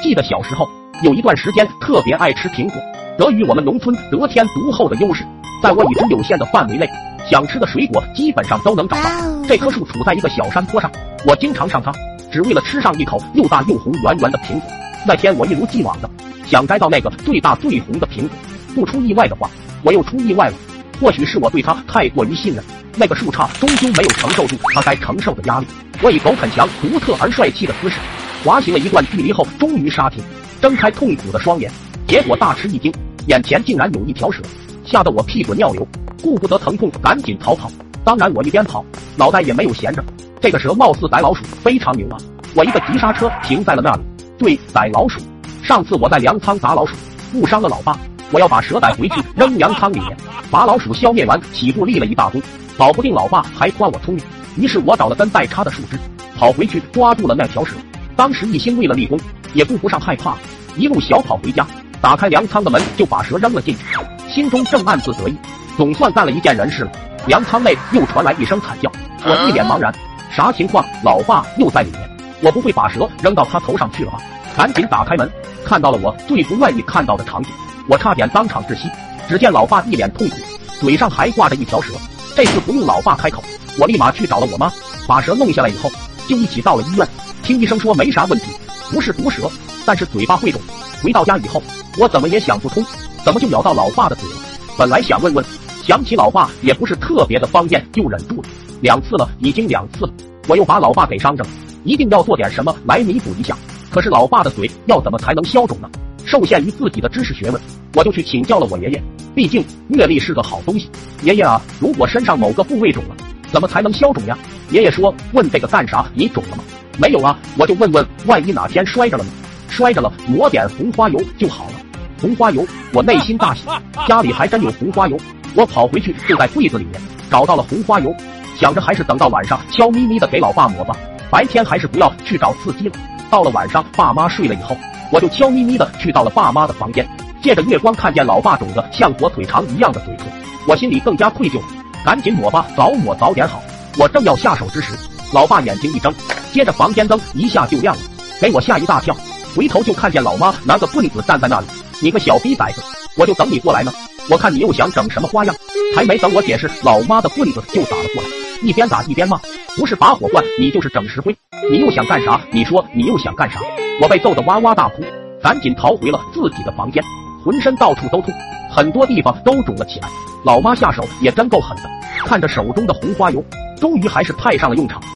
[0.00, 0.68] 记得小时候
[1.02, 2.80] 有一段时间特别爱吃苹果，
[3.18, 5.22] 得益于我们农村得天独厚的优势，
[5.62, 6.88] 在我已知有限的范围内，
[7.30, 9.10] 想吃的水果基本上都能找到。
[9.46, 10.90] 这棵树处在一个小山坡上，
[11.26, 11.92] 我经常上它，
[12.32, 14.62] 只为了吃上一口又大又红圆圆的苹果。
[15.06, 16.08] 那天我一如既往的
[16.46, 18.30] 想摘到那个最大最红的苹果，
[18.74, 19.48] 不出意外的话，
[19.82, 20.54] 我又出意外了。
[21.00, 22.64] 或许是我对它太过于信任，
[22.96, 25.66] 那个树杈终究没有承受住它该承受的压力。
[26.00, 27.96] 我以狗啃墙独特而帅气的姿势。
[28.44, 30.22] 滑行了一段距离后，终于刹停，
[30.60, 31.70] 睁开痛苦的双眼，
[32.08, 32.92] 结果大吃一惊，
[33.28, 34.42] 眼前竟然有一条蛇，
[34.84, 35.86] 吓得我屁滚尿流，
[36.20, 37.70] 顾不得疼痛，赶紧逃跑。
[38.04, 38.84] 当然，我一边跑，
[39.16, 40.04] 脑袋也没有闲着。
[40.40, 42.18] 这个蛇貌似逮老鼠，非常牛啊！
[42.56, 44.02] 我一个急刹车停在了那里。
[44.36, 45.20] 对，逮老鼠。
[45.62, 46.96] 上次我在粮仓打老鼠，
[47.34, 47.96] 误伤了老爸，
[48.32, 50.16] 我要把蛇逮回去扔粮仓里面，
[50.50, 52.42] 把老鼠消灭完，起步立了一大功，
[52.76, 54.24] 保不定老爸还夸我聪明。
[54.56, 55.96] 于是我找了根带叉的树枝，
[56.36, 57.76] 跑回去抓住了那条蛇。
[58.16, 59.18] 当时一心为了立功，
[59.54, 60.36] 也顾不上害怕，
[60.76, 61.66] 一路小跑回家，
[62.00, 63.84] 打开粮仓的门就把蛇扔了进去，
[64.32, 65.36] 心中正暗自得意，
[65.76, 66.92] 总算干了一件人事了。
[67.26, 68.90] 粮仓内又传来一声惨叫，
[69.24, 69.94] 我一脸茫然，
[70.30, 70.84] 啥情况？
[71.04, 72.00] 老爸又在里面？
[72.42, 74.18] 我不会把蛇扔到他头上去了吧？
[74.56, 75.30] 赶紧打开门，
[75.64, 77.52] 看到了我最不愿意看到的场景，
[77.88, 78.90] 我差点当场窒息。
[79.28, 80.36] 只见老爸一脸痛苦，
[80.80, 81.94] 嘴上还挂着一条蛇。
[82.34, 83.42] 这次不用老爸开口，
[83.78, 84.70] 我立马去找了我妈，
[85.06, 85.90] 把蛇弄下来以后，
[86.26, 87.06] 就一起到了医院。
[87.52, 88.46] 听医生说没啥问题，
[88.90, 89.46] 不是毒蛇，
[89.84, 90.58] 但是嘴巴会肿。
[91.02, 91.62] 回到家以后，
[91.98, 92.82] 我怎么也想不通，
[93.26, 94.36] 怎么就咬到老爸的嘴了？
[94.78, 95.44] 本来想问问，
[95.82, 98.48] 想起老爸也不是特别的方便，又忍住了。
[98.80, 100.12] 两次了，已经两次了，
[100.48, 101.50] 我又把老爸给伤着了，
[101.84, 103.54] 一定要做点什么来弥补一下。
[103.90, 105.90] 可是老爸的嘴要怎么才能消肿呢？
[106.24, 107.60] 受限于自己的知识学问，
[107.92, 109.02] 我就去请教了我爷爷。
[109.34, 110.88] 毕竟阅历是个好东西。
[111.22, 113.16] 爷爷啊，如果身上某个部位肿了，
[113.52, 114.36] 怎么才能消肿呀？
[114.70, 116.06] 爷爷说：“问这个干啥？
[116.14, 116.64] 你肿了吗？”
[116.98, 119.30] 没有啊，我就问问，万一哪天摔着了呢？
[119.68, 121.72] 摔着了，抹点红花油就好了。
[122.20, 123.64] 红花油，我内心大喜，
[124.06, 125.16] 家里还真有红花油。
[125.54, 127.00] 我跑回去就在柜子里面
[127.30, 128.14] 找到了红花油，
[128.58, 130.96] 想着还是等到晚上悄咪咪的给老爸抹吧，
[131.30, 132.94] 白天还是不要去找刺激了。
[133.30, 134.76] 到了晚上，爸妈睡了以后，
[135.10, 137.06] 我就悄咪咪的去到了爸妈的房间，
[137.42, 140.26] 借着月光看见老爸肿得像火腿肠一样的嘴唇，
[140.68, 141.60] 我心里更加愧疚，
[142.04, 143.62] 赶紧抹吧，早抹早点好。
[143.98, 144.94] 我正要下手之时，
[145.32, 146.12] 老爸眼睛一睁。
[146.52, 148.02] 接着房间灯一下就亮了，
[148.40, 149.16] 给我吓一大跳，
[149.54, 151.66] 回头就看见老妈拿个棍子站在那里。
[152.00, 152.82] 你个小逼崽子，
[153.16, 153.92] 我就等你过来呢。
[154.28, 155.54] 我看你又想整什么花样，
[155.96, 158.28] 还没等我解释，老妈的棍子就打了过来，
[158.62, 159.40] 一边打一边骂，
[159.76, 161.36] 不是拔火罐，你就是整石灰。
[161.70, 162.40] 你又想干啥？
[162.50, 163.60] 你说你又想干啥？
[164.00, 165.02] 我被揍得哇哇大哭，
[165.42, 167.02] 赶紧逃回了自己的房间，
[167.44, 168.32] 浑身到处都痛，
[168.74, 170.08] 很多地方都肿了起来。
[170.44, 171.82] 老妈下手也真够狠的，
[172.24, 173.44] 看着手中的红花油，
[173.76, 175.02] 终于还是派上了用场。